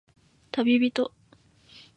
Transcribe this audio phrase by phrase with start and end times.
[0.51, 1.13] たびびと